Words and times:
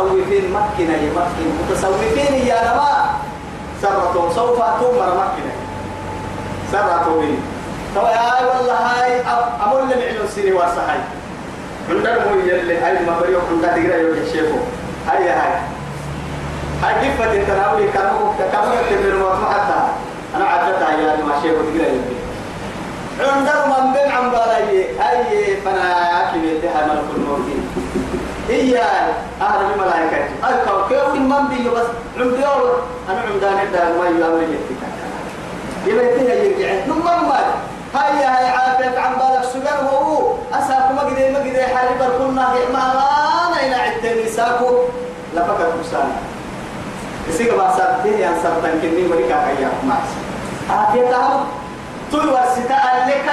متسوفين 0.00 0.52
مكنا 0.52 0.96
يمكن 0.96 1.44
متسوفين 1.70 2.46
يا 2.46 2.58
نما 2.64 3.10
سرتهم 3.82 4.32
سوف 4.34 4.58
تمر 4.58 5.10
مكنا 5.20 5.52
سرتهم. 6.72 7.36
تو 7.94 8.00
يا 8.00 8.46
والله 8.56 8.74
هاي 8.74 9.20
أمول 9.64 9.82
لم 9.82 10.00
يعلن 10.00 10.28
سيري 10.34 10.52
واسهاي 10.52 10.98
عندنا 11.90 12.18
مو 12.26 12.40
يلي 12.40 12.78
هاي 12.78 13.06
ما 13.06 13.20
بريو 13.20 13.40
عندنا 13.50 13.72
تقرا 13.72 13.96
يوجد 13.96 14.28
شيفو 14.32 14.58
هاي 15.08 15.28
هاي. 15.28 15.52
هاي 16.82 16.94
كيف 17.00 17.22
تتناولي 17.22 17.88
كانوا 17.92 18.32
كانوا 18.52 18.74
تمر 18.90 19.36
ما 19.42 19.48
حتى. 19.54 19.80
أنا 20.36 20.44
عدتها 20.44 20.90
يا 20.90 21.24
ما 21.24 21.34
شيفو 21.42 21.56
تقرا 21.56 21.88
يوجد 21.88 22.20
عندنا 23.20 23.66
من 23.66 23.92
بين 23.92 24.12
عم 24.12 24.30
بالاي 24.30 24.86
أي 25.10 25.56
فنا 25.64 26.30
كبير 26.34 26.60
ده 26.62 26.86
ملك 26.86 27.04
الموت 27.16 27.40
هي 28.50 28.78
أهل 29.40 29.60
الملائكة 29.72 30.16
أي 30.48 30.54
كوكب 30.68 31.14
من 31.14 31.48
بيجي 31.48 31.68
بس 31.68 31.86
عندي 32.18 32.46
أول 32.46 32.70
أنا 33.08 33.20
عمدان 33.20 33.58
الدار 33.66 33.98
ما 33.98 34.04
يعمل 34.04 34.42
يتك 34.42 34.80
يبقى 35.86 36.04
يرجع 36.46 36.86
نمر 36.86 37.28
ما 37.28 37.40
هيا 37.94 38.38
هاي 38.38 38.46
عافية 38.48 38.98
عن 39.00 39.12
بالك 39.14 39.44
سجن 39.52 39.86
هو 39.86 40.34
أساكم 40.54 40.94
ما 40.96 41.02
قدي 41.02 41.28
ما 41.32 41.38
قدي 41.38 41.62
حرب 41.62 42.02
الكنا 42.02 42.48
ما 42.72 42.92
أنا 43.46 43.66
إلى 43.66 43.74
عدتني 43.74 44.28
ساكو 44.28 44.66
لفكر 45.34 45.72
مسانا 45.80 46.16
يسيق 47.28 47.56
باسات 47.56 47.96
هي 48.04 48.28
أن 48.28 48.34
سبتن 48.42 48.80
كني 48.82 49.06
ولك 49.06 49.30
أيام 49.32 49.72
ماس 49.88 50.10
عافية 50.70 51.10
تعب 51.10 51.40
توي 52.12 52.26
ورستا 52.26 52.80
لك 53.08 53.30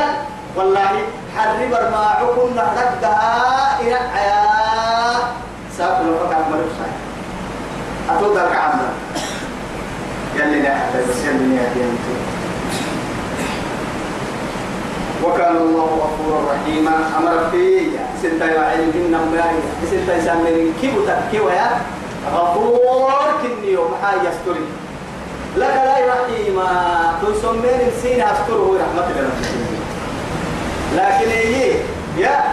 والله 0.55 0.89
حرب 1.37 1.73
الماعكم 1.85 2.55
نهدها 2.55 3.81
إلى 3.81 3.95
حياة 4.13 4.56
ساكو 5.77 6.03
لفكر 6.03 6.43
مرسان 6.51 6.93
أتوقع 8.09 8.45
كعمنا 8.53 8.89
يلي 10.35 10.59
نحن 10.61 10.93
تسلمني 11.09 11.55
يا 11.55 11.69
ديانتو 11.73 12.13
وكان 15.23 15.57
الله 15.57 15.83
غفورا 16.03 16.53
رحيما. 16.53 16.95
أمر 17.17 17.49
في 17.51 17.89
سنتا 18.23 18.45
يعلم 18.45 18.91
ان 18.95 19.13
مبارك 19.27 19.63
سنتا 19.91 20.17
يسمي 20.17 20.73
كيف 20.81 20.93
تكيو 21.07 21.49
يا 21.49 21.67
غفور 22.33 23.11
كني 23.41 23.71
يوم 23.71 23.91
حي 24.03 24.17
يستري. 24.17 24.65
لك 25.57 25.75
لا 25.85 25.97
رحيما. 26.13 26.69
تسمين 27.21 27.79
السين 27.87 28.21
أستره 28.21 28.77
رحمة 28.81 29.07
الله 29.09 29.31
لكن 30.95 31.29
هي 31.29 31.71
يا 32.17 32.43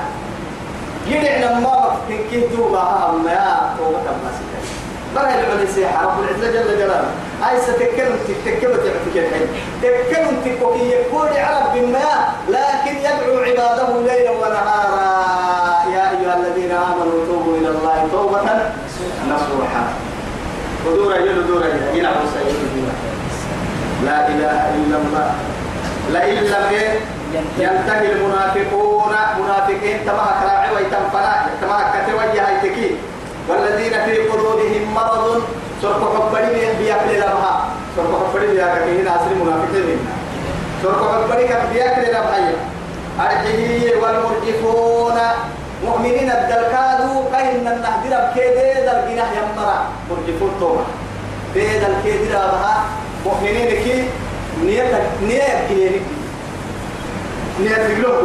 يدعنا 1.06 1.58
ما 1.60 1.96
كي 2.08 2.40
توبا 2.56 2.80
هم 2.80 3.28
يا 3.28 3.74
توبة 3.78 3.98
ما 3.98 4.30
بقى 5.14 5.40
العلي 5.40 5.66
سيحة 5.74 6.04
رب 6.04 6.24
العزة 6.24 6.52
جل 6.52 6.78
جلاله. 6.78 7.10
هاي 7.42 7.60
ستكلم 7.60 8.18
تكلم 8.44 8.76
تعطيك 8.76 9.16
الحين 9.16 9.48
تكلم 9.82 10.36
تكوكي 10.44 10.84
يقول 10.88 11.28
على 11.28 11.80
بما 11.80 12.10
لكن 12.48 12.96
يدعو 12.96 13.38
عباده 13.38 14.00
ليلا 14.00 14.30
ونهارا. 14.30 15.14
يا 15.94 16.10
أيها 16.10 16.36
الذين 16.36 16.70
آمنوا 16.70 17.26
توبوا 17.26 17.56
إلى 17.56 17.68
الله 17.68 18.08
توبة 18.12 18.40
نصوحا. 19.28 19.84
ودورا 20.86 21.16
يلو 21.16 21.42
دورا 21.42 21.66
يلو 21.94 22.08
لا 24.04 24.28
إله 24.28 24.74
إلا 24.74 24.96
الله. 24.96 25.34
لئن 26.12 26.44
لم 26.44 26.64
ينتهي 27.58 28.12
المنافقون 28.12 29.14
منافقين 29.40 30.06
تما 30.06 30.26
كراعي 30.40 30.74
ويتنفلا 30.74 31.34
كما 31.60 31.78
كتوجه 31.94 32.42
هيتكي 32.48 32.96
والذين 33.48 33.92
في 34.04 34.16
قلوبهم 34.28 34.94
مرض 34.94 35.42
سرق 35.82 36.02
حبري 36.16 36.66
بيأكل 36.78 37.16
لبها 37.18 37.68
سرق 37.96 38.12
حبري 38.30 38.46
بيأكل 38.46 39.00
هنا 39.00 39.16
أصل 39.16 39.34
منافقين 39.44 39.98
سرق 40.82 41.00
حبري 41.12 41.44
بيأكل 41.72 42.02
لبها 42.10 42.52
أرحيه 43.20 43.96
والمرجفون. 44.02 45.18
مؤمنين 45.84 46.30
الدلكادو 46.30 47.30
كاين 47.32 47.66
النهدر 47.66 48.30
بكيدي 48.30 48.80
دل 48.86 48.98
جناح 49.08 49.30
يمرا. 49.38 49.86
مرجفون 50.10 50.50
توما 50.60 50.84
بيد 51.54 51.82
الكيدي 51.84 52.38
مؤمنين 53.26 53.68
كي 53.84 54.08
نية 54.64 55.02
نية 55.22 55.68
كيني 55.68 56.00
نية 57.60 57.76
تقلوه 57.76 58.22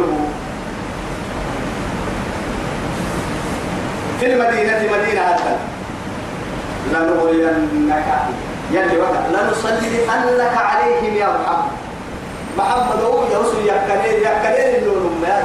في 4.20 4.26
المدينة 4.26 4.78
مدينة 4.78 5.20
هذا 5.20 5.58
لنغرينك. 6.92 8.04
يلي 8.72 8.98
وقت. 9.00 9.24
لنصلي 9.32 10.08
عليهم 10.56 11.16
يا 11.16 11.26
محمد. 11.26 11.70
محمد 12.58 13.02
هو 13.02 13.24
يوصل 13.32 13.60
يكالير 13.64 14.18
يكالير 14.18 14.78
اللون 14.78 15.20
ما 15.22 15.42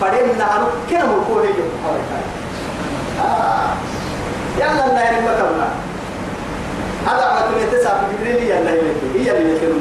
فدمنا 0.00 0.44
عنه 0.44 0.66
كم 0.90 0.96
الكون 0.96 1.44
يجب 1.44 1.70
آه. 3.24 3.74
يلا 4.58 4.84
الله 4.86 5.02
كمنا 5.38 5.68
هذا 7.06 7.40
تقول 7.40 7.80
تسعة 7.80 8.00
جبريل 8.12 8.42
يلا 8.42 8.70
يلك 8.70 8.96
هي 9.14 9.38
اللي 9.38 9.56
يكلم 9.56 9.80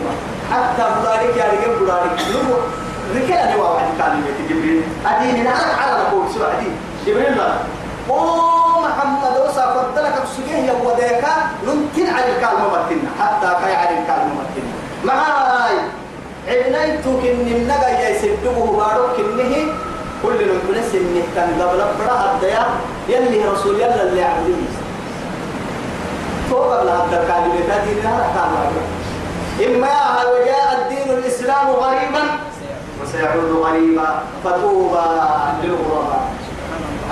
حتى 0.52 0.84
بلارك 1.02 1.38
يا 1.38 1.46
رجال 1.46 1.80
بلارك 1.80 2.12
نوا 3.56 3.70
واحد 3.70 3.88
كان 3.98 4.24
جبريل. 4.50 4.84
أدين 5.06 5.48
أنا 5.48 5.74
على 5.82 6.04
نقول 6.04 6.34
سوى 6.34 6.48
أدين 6.58 6.76
جبريل 7.08 7.38
لا 7.38 7.54
محمد 8.82 9.38
وصا 9.46 9.66
فضلك 9.74 10.16
بسجيه 10.24 10.58
يا 10.58 10.74
وديكا 10.86 11.34
ننتن 11.66 12.14
على 12.16 12.26
الكلمة 12.32 12.68
متنا 12.74 13.10
حتى 13.20 13.50
كاي 13.62 13.76
على 13.76 13.90
الكلمة 13.90 14.34
متنا 14.40 14.72
معاي. 15.04 15.78
عنيتك 16.48 17.22
إن 17.32 17.48
النجا 17.58 18.10
يسدبه 18.10 18.78
بارك 18.78 19.16
إنه 19.20 19.54
كل 20.24 20.40
نقول 20.48 20.78
سنه 20.92 21.24
كان 21.36 21.62
قبل 21.62 21.78
برا 22.00 22.32
الديا 22.34 22.66
يلي 23.10 23.46
رسول 23.50 23.76
يلا 23.76 24.04
اللي 24.04 24.24
عبدني 24.24 24.68
توقف 26.50 26.84
لها 26.86 27.06
الكلمة 27.06 27.60
تدين 27.70 28.04
لها 28.04 28.72
إما 29.66 29.88
هل 29.88 30.46
جاء 30.46 30.70
الدين 30.82 31.18
الإسلام 31.18 31.70
غريبا. 31.70 32.51
وسيعود 33.04 33.52
غريبا 33.52 34.24
فطوبى 34.44 35.06
للغرباء 35.64 36.32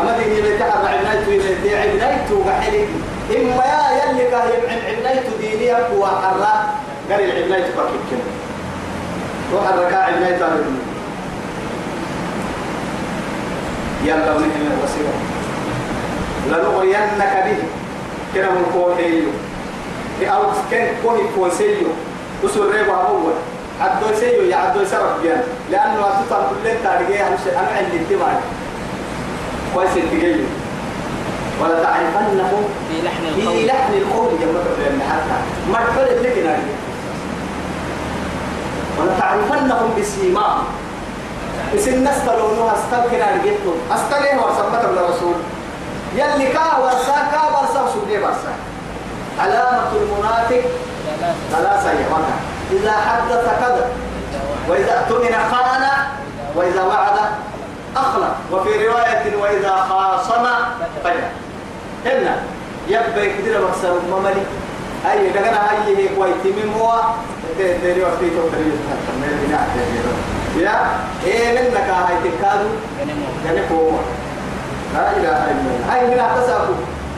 أما 0.02 0.18
دي 0.18 0.40
اللي 0.40 0.58
تعب 0.58 0.86
عنايته 0.86 1.28
اللي 1.28 1.76
عنايته 1.76 2.36
وحلك 2.48 2.90
إما 3.36 3.64
يا 3.66 4.12
يلي 4.12 4.24
كهي 4.32 4.54
عنايته 4.98 5.32
دينية 5.42 5.78
هو 5.88 6.06
حرة. 6.06 6.54
قال 7.12 7.22
العنايته 7.22 7.68
بكيك 7.76 8.04
كده 8.12 8.26
وحركا 9.54 9.98
عنايته 9.98 10.46
على 10.46 10.56
الدنيا 10.56 10.90
يلا 14.04 14.36
ونحن 14.36 14.62
الوسيلة. 14.72 15.14
لنغرينك 16.48 17.34
به. 17.46 17.64
كنا 18.34 18.50
من 18.50 18.66
كوهيو 18.74 19.30
أو 20.34 20.44
كان 20.72 20.88
كوهي 21.04 21.24
كوسيو 21.36 21.88
وسر 22.44 22.72
ريبا 22.72 22.94
أول 22.94 23.34
عدو 23.82 24.16
سيو 24.20 24.44
يا 24.44 24.56
عدو 24.56 24.86
سرف 24.86 25.22
بيان 25.22 25.44
لأنه 25.72 26.00
أتطلب 26.08 26.48
كل 26.64 26.70
تاريخي 26.84 27.24
أنا 27.60 27.70
عندي 27.78 27.98
انتباه. 27.98 28.40
كويس 29.74 29.94
تجيله 29.94 30.46
ولا 31.62 31.84
تعرفنهم 31.84 32.64
في 32.90 33.02
لحن 33.06 33.24
القول. 33.26 33.58
في 33.58 33.66
لحن 33.66 33.94
القول 33.94 34.30
جمعك 34.42 34.66
بين 34.80 35.02
حتى. 35.02 35.38
ما 35.72 35.80
فرق 35.96 36.22
لك 36.22 36.38
نادي 36.46 36.72
ولا 39.00 39.20
تعرفنهم 39.20 39.90
بسيماهم 40.00 40.64
اسم 41.76 41.94
الناس 41.94 42.26
تلونها 42.26 42.74
استلقنا 42.76 43.28
رجيتهم 43.36 43.78
استلقنا 43.92 44.42
ورسمت 44.42 44.86
الرسول. 44.86 45.36
يلي 46.16 46.48
كا 46.48 46.78
ورسا 46.78 47.18
كا 47.32 47.42
ورسا 47.54 47.92
سبني 47.94 48.18
ورسا 48.18 48.54
علامة 49.40 49.92
المنافق 50.02 50.64
ثلاثة. 51.52 51.92
يا 51.92 52.08
إذا 52.72 52.92
حدث 52.92 53.46
كذب 53.62 53.86
وإذا 54.70 55.00
اؤتمن 55.00 55.36
خان 55.52 55.84
وإذا 56.56 56.82
وعد 56.82 57.20
أخلق 57.98 58.36
وفي 58.52 58.88
رواية 58.88 59.36
وإذا 59.42 59.76
خاصم 59.90 60.46
فجر 61.04 61.30
هنا 62.06 62.36
يبقى 62.88 63.30
كده 63.46 63.68
مكسر 63.68 64.00
مملي 64.12 64.44
أي 65.12 65.30
دعنا 65.30 65.70
كويت 66.18 66.46
من 66.46 66.74
هو. 66.80 67.02
تدري 67.60 68.02
وقت 68.02 68.20
توكل 68.20 68.58
يا 70.58 70.90
إيه 71.26 71.62
منك 71.62 71.78
هاي 71.78 72.16
تكادو؟ 72.24 72.70
يعني 73.46 73.60
هو. 73.72 73.92
لا 74.94 75.12
إله 75.12 75.30
إلا 75.30 75.52
الله. 75.52 75.94
هاي 75.94 76.08
من 76.08 76.20
أحتسابه 76.20 76.76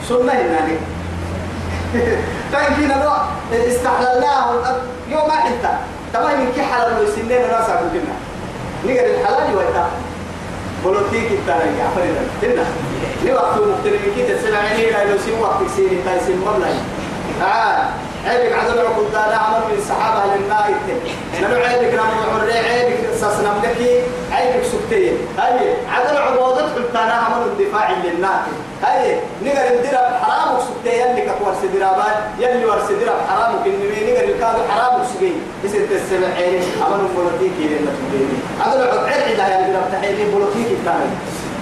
سنة 0.10 0.32
هنا 0.34 0.78
تانكينا 2.52 2.94
لو 3.04 3.12
استحللناه 3.68 4.52
يوم 5.10 5.28
ما 5.28 5.36
تمام 6.14 6.40
من 6.40 6.52
كي 6.56 6.62
حلال 6.64 7.00
ويسنين 7.00 7.42
ناس 7.42 7.70
أقول 7.70 7.90
كنا 7.94 8.16
نقدر 8.86 9.06
الحلال 9.16 9.56
ويتا 9.56 9.86
بولوتيك 10.84 11.32
التاني 11.32 11.82
عفرنا 11.82 12.22
هنا 12.44 12.66
لي 13.24 13.34
وقت 13.34 13.54
مختلفين 13.58 14.14
كده 14.18 14.42
سمعني 14.42 14.90
لا 14.92 15.04
لو 15.12 15.18
سي 15.26 15.32
وقت 15.42 15.58
سيري 15.76 16.02
تاي 16.06 16.20
سي 16.26 16.34
مبلغ 16.34 16.68
آه 17.44 17.86
عيبك 18.28 18.54
عدد 18.54 18.78
عقود 18.78 19.12
دانا 19.14 19.36
عمر 19.38 19.58
من 19.72 19.78
الصحابة 19.78 20.36
للنايت 20.36 20.76
نلو 21.42 21.64
عيبك 21.64 21.94
نمو 21.94 22.40
عري 22.42 22.54
عيبك 22.54 22.98
ساس 23.22 23.40
نملكي 23.40 24.02
عيبك 24.32 24.64
سكتين. 24.66 25.18
هاي 25.40 25.74
عدد 25.90 26.16
عقودات 26.18 26.66
حلتانا 26.76 27.14
عمر 27.14 27.46
الدفاع 27.46 27.92
للنايت 27.92 28.54
هاي 28.84 29.16
نقر 29.46 29.68
الدرب 29.74 30.14
حرامك 30.22 30.62
سكتين 30.62 31.00
يلي 31.02 31.22
كتور 31.22 31.54
سدرابات 31.62 32.18
يلي 32.40 32.66
ور 32.66 32.80
سدراب 32.88 33.18
حرامك. 33.30 33.60
نقر 33.60 33.61
حرامك 35.22 35.32
سكين 35.32 35.42
يسد 35.64 35.92
السبع 35.92 36.28
عيني 36.38 36.66
عمر 36.82 37.08
بولوتيكي 37.16 37.68
لنا 37.68 37.92
تبيني. 37.92 38.38
عدد 38.62 38.82
عقود 38.82 39.10
عيب 39.10 39.40
عدا 39.40 39.60
يلي 39.60 39.74
درب 39.74 39.92
تحيني 39.92 40.32
بولوتيكي 40.32 40.74
الثاني. 40.74 41.12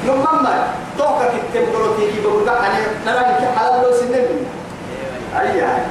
نمما 0.07 0.67
توقع 0.97 1.27
كتب 1.53 1.71
بولوتيكي 1.73 2.21
بقول 2.23 2.47
لك 2.47 2.57
أنا 2.57 2.79
نرى 3.05 3.47
حلال 3.55 3.83
لو 3.83 3.91
سنين 3.93 4.25
أي 5.39 5.57
يعني. 5.57 5.83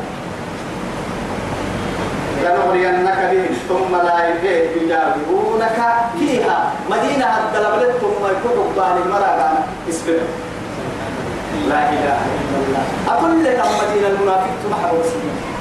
لنغرينك 2.43 3.19
بهم 3.31 3.55
ثم 3.69 3.97
لا 3.97 4.29
يجاورونك 4.29 5.79
فيها. 6.19 6.73
مدينة 6.91 7.26
الدلبلت 7.38 7.97
ثم 8.00 8.25
يكون 8.26 8.67
ربان 8.67 9.03
المرأة 9.06 9.50
اسبب 9.88 10.21
لا 11.69 11.91
إله 11.91 12.19
إلا 12.38 12.59
الله. 12.62 12.85
أقول 13.09 13.44
لك 13.44 13.62
مدينة 13.82 14.09
المنافق 14.09 14.50
تمحر 14.64 14.94
وسلم 14.94 15.58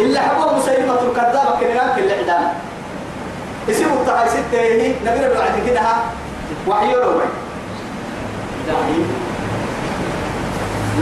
إلا 0.00 0.20
حبوه 0.20 0.58
مسيلمة 0.58 0.94
الكذابة 1.02 1.60
كنياك 1.60 1.98
اللي 1.98 2.12
عدانا 2.12 2.52
اسمه 3.70 3.92
التعاي 4.00 4.28
ستة 4.28 4.60
هي 4.60 4.88
نبينا 5.04 5.28
بعد 5.28 5.54
كده 5.66 5.80
وحي 6.68 6.94
روي 6.94 7.24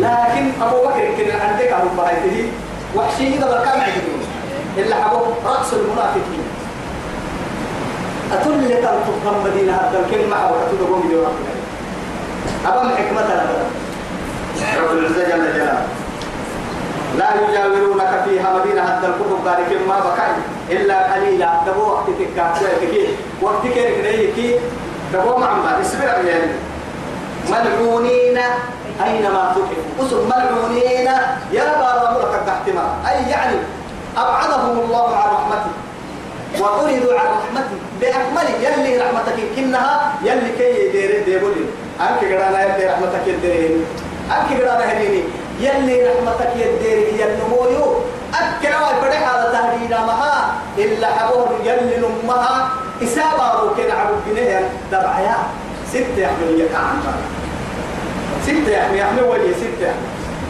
لكن 0.00 0.62
أبو 0.62 0.76
بكر 0.76 1.14
كان 1.18 1.40
عندك 1.40 1.72
أبو 1.72 1.88
بكر. 1.96 2.46
وحشي 2.96 3.28
إذا 3.28 3.46
بكام 3.46 3.80
عجبون 3.80 4.20
إلا 4.76 4.96
حبوب 4.96 5.26
رأس 5.46 5.72
المنافقين. 5.72 6.44
أتل 8.32 8.68
لك 8.68 8.76
الفقه 8.76 9.44
مدينة 9.44 9.72
هذا 9.72 10.04
الكلمة 10.06 10.36
أو 10.36 10.48
كتب 10.50 10.86
قوم 10.92 11.08
دي 11.08 11.16
أبا 12.66 12.80
أبدا 12.80 13.66
رب 14.82 14.98
العزة 14.98 15.24
جل 15.24 15.52
جلاله 15.54 15.86
لا 17.18 17.28
يجاورونك 17.42 18.12
فيها 18.24 18.48
مدينة 18.58 18.82
هذا 18.82 19.06
الكتب 19.08 19.38
ذلك 19.46 19.80
ما 19.88 19.96
بكاي 20.00 20.32
إلا 20.76 21.14
قليلا. 21.14 21.50
دبو 21.66 21.82
وقت 21.82 22.06
تكاكوة 22.18 22.68
كي 22.80 23.08
وقت 23.42 23.62
كيرك 23.74 23.98
نيكي 24.06 24.58
دبو 25.12 25.36
معمد 25.38 25.80
اسبر 25.80 26.04
يعني. 26.04 26.52
ملعونين 27.50 28.38
أينما 29.04 29.52
تقف 29.54 30.06
أسر 30.06 30.24
ملعونين 30.24 31.06
يا 31.52 31.64
بارا 31.80 32.18
لك 32.18 32.34
التحتما 32.40 32.84
أي 33.08 33.30
يعني 33.30 33.56
أبعدهم 34.16 34.78
الله 34.80 35.16
عن 35.16 35.28
رحمته 35.36 35.72
وطردوا 36.60 37.18
عن 37.20 37.26
رحمته 37.26 37.76
بأكمله 38.00 38.54
يلي 38.62 38.98
رحمتك 38.98 39.38
كنها 39.56 40.12
يلي 40.22 40.50
كي 40.58 40.86
يدير 40.86 41.24
ديبولي 41.24 41.64
أنك 42.00 42.20
قرأنا 42.32 42.62
يلي 42.64 42.86
رحمتك 42.92 43.26
يدير. 43.26 43.70
أنك 44.30 44.60
قرأنا 44.60 44.84
هنيني 44.92 45.22
يلي 45.60 46.06
رحمتك 46.08 46.50
يدير 46.56 46.98
ينمويو 47.20 47.94
أكلا 48.34 48.78
ويفرح 48.78 49.28
على 49.34 49.52
تهدينا 49.52 50.06
مها 50.06 50.54
إلا 50.78 51.06
حبور 51.06 51.48
يلي 51.64 51.96
نمها 51.96 52.70
إسابة 53.02 53.60
روكين 53.62 53.90
عبد 53.90 54.16
جنيه 54.26 54.68
دبعيا 54.92 55.36
ستة 55.92 56.18
يحمل 56.18 56.60
يكعن 56.60 56.96
ستة 58.46 58.70
يحمل 58.70 58.98
يحمل 58.98 59.22
ولي 59.22 59.54
ستة 59.54 59.92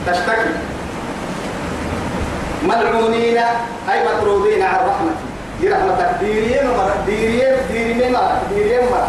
تشتكي. 0.07 0.51
ملعونين. 2.63 3.39
أي 3.93 4.05
مطرودين 4.07 4.63
عن 4.63 4.75
رحمتي. 4.75 5.25
دي 5.61 5.69
رحمتك. 5.69 6.11
ديرين 6.21 6.67
مرة 6.67 6.97
ديرين. 7.07 7.55
ديرين 7.73 8.13
مرة 8.13 8.43
ديرين 8.55 8.81
مرة 8.91 9.09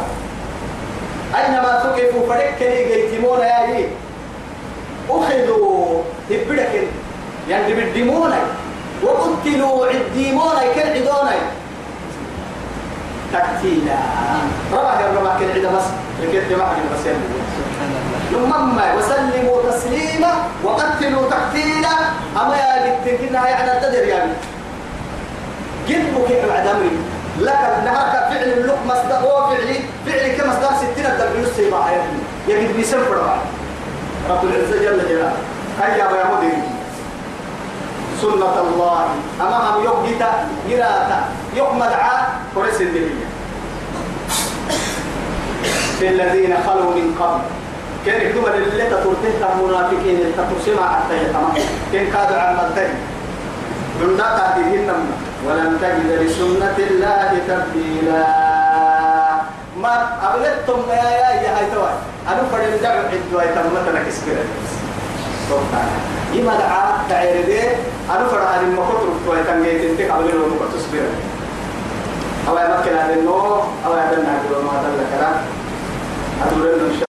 أينما 1.36 1.84
تقفوا 1.84 2.28
فريق 2.28 2.58
كلي 2.60 2.84
جيتمون 2.86 3.40
يا 3.40 3.90
أخذوا 5.10 5.65
يعني 7.50 7.74
بدمون 7.74 8.34
وقتلوا 9.04 9.86
عديمون 9.86 10.56
كل 10.76 10.82
عدون 10.82 11.30
تكتيلا. 13.34 13.98
ربع 14.74 15.00
الربع 15.00 15.40
كل 15.40 15.52
عدا 15.52 15.78
بس. 15.78 15.84
لكن 16.22 16.50
جماعة 16.50 16.76
بس 16.94 17.06
ثم 18.32 18.52
وسلموا 18.98 19.72
تسليما 19.72 20.34
وقتلوا 20.64 21.30
تقتيلا. 21.30 21.96
أما 22.36 22.58
يا 22.58 22.86
جد 22.86 23.20
كنا 23.20 23.50
يعني 23.50 23.80
تدر 23.82 24.04
يعني. 24.04 24.32
جد 25.90 26.16
بك 26.16 26.50
بعد 26.50 26.68
أمري 26.68 26.98
لك 27.40 27.84
نهارك 27.86 28.12
فعل 28.12 28.50
اللق 28.58 28.80
مصدر 28.86 29.16
هو 29.16 29.48
فعلي. 29.50 29.80
فعلي 30.06 30.36
كمصدر 30.36 30.70
ستين 30.78 31.06
يسي 31.44 31.70
بقى 31.70 31.94
يا 32.48 32.62
جد 32.62 32.76
بيسفر 32.76 33.38
رب 34.30 34.44
العزة 34.44 34.78
جل 34.78 35.10
جلاله. 35.10 35.34
هيا 35.82 35.98
يا 35.98 36.36
مدير 36.38 36.75
سنة 38.26 38.58
الله. 38.62 39.06
أمام 39.42 39.84
يوجد 39.86 40.22
جراتا 40.70 41.20
يقمد 41.54 41.94
عا 41.94 42.18
ورس 42.56 42.82
الدنيا. 42.82 43.28
في 46.00 46.06
الذين 46.10 46.54
خلوا 46.66 46.92
من 46.98 47.16
قبل. 47.20 47.42
كان 48.06 48.22
يكتب 48.22 48.46
اللي 48.46 48.86
المنافقين 49.54 50.16
اللي 50.20 50.34
تطرسما 50.38 50.86
حتى 50.94 51.14
يتمام 51.24 51.54
كان 51.94 52.06
كادوا 52.14 52.38
عن 52.38 52.54
مدتين 52.58 52.94
من 54.02 54.18
دقة 54.18 54.58
ديهن 54.58 54.90
ولن 55.46 55.78
تجد 55.82 56.10
لسنة 56.22 56.78
الله 56.78 57.32
تبديلا. 57.48 58.26
ما 59.82 59.94
أبلتم 60.22 60.80
يا 60.90 61.10
يا 61.10 61.30
يا 61.42 61.58
هاي 61.58 61.66
توي. 61.74 61.94
أنا 62.28 62.42
فرد 62.52 62.86
عدوا 62.86 63.42
يتمتنا 63.44 64.00
كسبرة 65.46 65.86
إما 66.40 66.58
دعا 66.58 67.08
دعير 67.10 67.46
دي 67.46 67.60
أنا 68.10 68.28
فرد 68.28 68.42
هذه 68.42 68.62
المكتر 68.64 69.08
توي 69.26 69.44
تنجي 69.44 69.88
تنتك 69.88 70.12
قبل 70.12 70.30
المكتر 70.30 70.78
تصبر. 70.78 71.00
أو 72.48 72.58
يا 72.58 72.80
مكنا 72.80 73.12
للنو 73.16 73.36
أو 73.86 73.94
يا 73.98 74.12
دلنا 74.16 74.42
هذا 74.42 74.64
ما 74.66 74.72
هذا 74.72 75.06
الكلام 75.06 75.36
أدور 76.48 76.74
إنه 76.76 76.84
إن 76.94 76.98
شاء 77.00 77.05